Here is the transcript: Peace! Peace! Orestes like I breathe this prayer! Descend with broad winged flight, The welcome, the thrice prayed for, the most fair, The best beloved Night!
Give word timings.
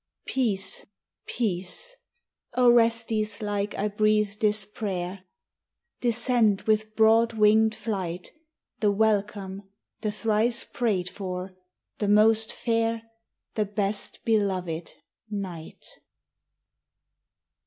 Peace! 0.25 0.87
Peace! 1.27 1.95
Orestes 2.57 3.39
like 3.39 3.77
I 3.77 3.87
breathe 3.87 4.31
this 4.39 4.65
prayer! 4.65 5.25
Descend 5.99 6.63
with 6.63 6.95
broad 6.95 7.33
winged 7.33 7.75
flight, 7.75 8.31
The 8.79 8.91
welcome, 8.91 9.69
the 9.99 10.11
thrice 10.11 10.63
prayed 10.63 11.07
for, 11.07 11.55
the 11.99 12.07
most 12.07 12.51
fair, 12.51 13.03
The 13.53 13.65
best 13.65 14.25
beloved 14.25 14.95
Night! 15.29 15.85